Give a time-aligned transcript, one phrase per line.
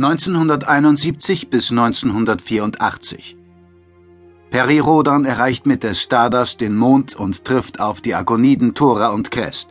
[0.00, 3.36] 1971 bis 1984
[4.48, 9.32] Peri Rodan erreicht mit der Stardust den Mond und trifft auf die Arkoniden Thora und
[9.32, 9.70] Crest.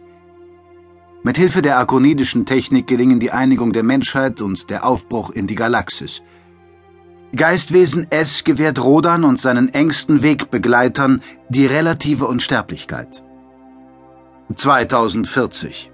[1.23, 5.55] Mit Hilfe der arkonidischen Technik gelingen die Einigung der Menschheit und der Aufbruch in die
[5.55, 6.21] Galaxis.
[7.33, 13.23] Geistwesen S gewährt Rodan und seinen engsten Wegbegleitern die relative Unsterblichkeit.
[14.53, 15.89] 2040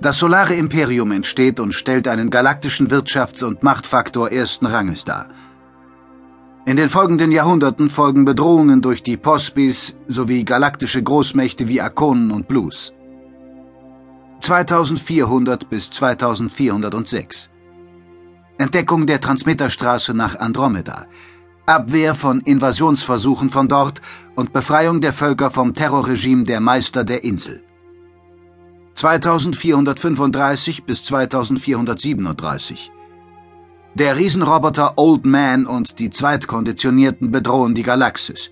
[0.00, 5.28] das Solare Imperium entsteht und stellt einen galaktischen Wirtschafts- und Machtfaktor ersten Ranges dar.
[6.64, 12.48] In den folgenden Jahrhunderten folgen Bedrohungen durch die Pospis sowie galaktische Großmächte wie Akonen und
[12.48, 12.92] Blues.
[14.40, 17.50] 2400 bis 2406
[18.56, 21.06] Entdeckung der Transmitterstraße nach Andromeda,
[21.66, 24.00] Abwehr von Invasionsversuchen von dort
[24.34, 27.62] und Befreiung der Völker vom Terrorregime der Meister der Insel.
[28.94, 32.90] 2435 bis 2437.
[33.94, 38.50] Der Riesenroboter Old Man und die Zweitkonditionierten bedrohen die Galaxis.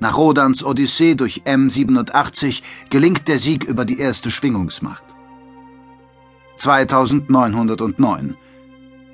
[0.00, 5.04] Nach Rodans Odyssee durch M87 gelingt der Sieg über die erste Schwingungsmacht.
[6.56, 8.36] 2909.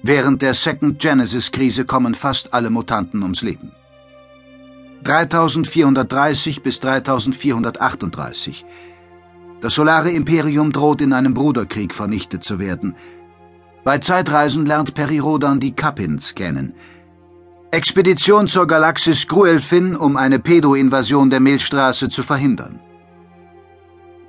[0.03, 3.73] Während der Second Genesis-Krise kommen fast alle Mutanten ums Leben.
[5.05, 8.65] 3430 bis 3438.
[9.63, 12.97] Das solare Imperium droht in einem Bruderkrieg vernichtet zu werden.
[13.85, 16.75] Bei Zeitreisen lernt Perirodan die Kappins kennen.
[17.71, 22.81] Expedition zur Galaxis Gruelfin, um eine Pedo-Invasion der Milchstraße zu verhindern.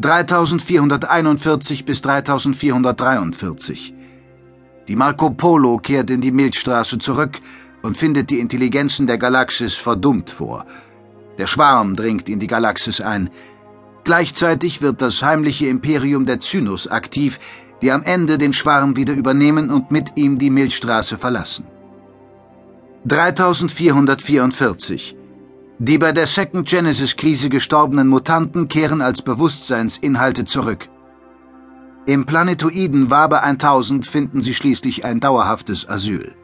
[0.01, 3.93] 3441 bis 3443.
[4.87, 7.39] Die Marco Polo kehrt in die Milchstraße zurück
[7.81, 10.65] und findet die Intelligenzen der Galaxis verdummt vor.
[11.39, 13.31] Der Schwarm dringt in die Galaxis ein.
[14.03, 17.39] Gleichzeitig wird das heimliche Imperium der Zynos aktiv,
[17.81, 21.65] die am Ende den Schwarm wieder übernehmen und mit ihm die Milchstraße verlassen.
[23.05, 25.15] 3444
[25.79, 30.89] Die bei der Second Genesis-Krise gestorbenen Mutanten kehren als Bewusstseinsinhalte zurück.
[32.05, 36.35] Im Planetoiden Wabe 1000 finden sie schließlich ein dauerhaftes Asyl.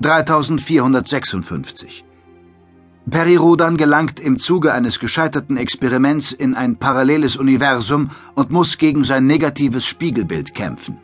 [0.00, 2.04] 3456
[3.10, 9.26] Perirodan gelangt im Zuge eines gescheiterten Experiments in ein paralleles Universum und muss gegen sein
[9.26, 10.98] negatives Spiegelbild kämpfen.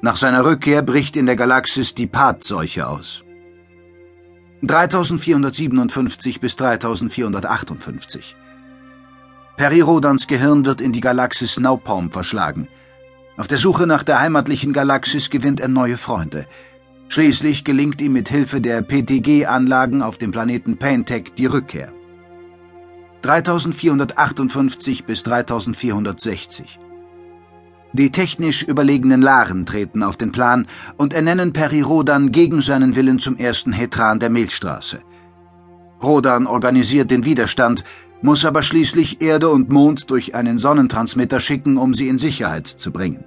[0.00, 3.24] Nach seiner Rückkehr bricht in der Galaxis die Path-Seuche aus.
[4.62, 8.36] 3457 bis 3458
[9.56, 12.68] Perirodans Gehirn wird in die Galaxis Naupalm verschlagen.
[13.36, 16.46] Auf der Suche nach der heimatlichen Galaxis gewinnt er neue Freunde–
[17.08, 21.92] Schließlich gelingt ihm mit Hilfe der PTG-Anlagen auf dem Planeten Paintech die Rückkehr.
[23.22, 26.78] 3458 bis 3460
[27.92, 30.66] Die technisch überlegenen Laren treten auf den Plan
[30.96, 35.00] und ernennen Peri Rodan gegen seinen Willen zum ersten Hetran der Milchstraße.
[36.02, 37.84] Rodan organisiert den Widerstand,
[38.20, 42.90] muss aber schließlich Erde und Mond durch einen Sonnentransmitter schicken, um sie in Sicherheit zu
[42.90, 43.24] bringen.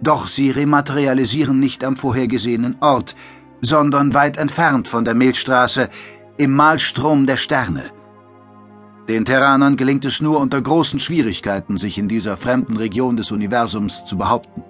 [0.00, 3.14] Doch sie rematerialisieren nicht am vorhergesehenen Ort,
[3.60, 5.88] sondern weit entfernt von der Milchstraße,
[6.36, 7.90] im Malstrom der Sterne.
[9.08, 14.04] Den Terranern gelingt es nur unter großen Schwierigkeiten, sich in dieser fremden Region des Universums
[14.04, 14.62] zu behaupten.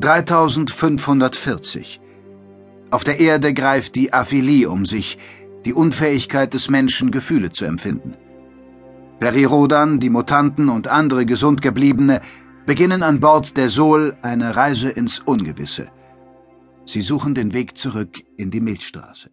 [0.00, 2.00] 3540
[2.90, 5.18] Auf der Erde greift die Aphilie um sich,
[5.64, 8.16] die Unfähigkeit des Menschen, Gefühle zu empfinden.
[9.20, 12.20] Perirodan, die Mutanten und andere Gesundgebliebene
[12.68, 15.88] beginnen an Bord der Sol eine Reise ins Ungewisse.
[16.84, 19.30] Sie suchen den Weg zurück in die Milchstraße.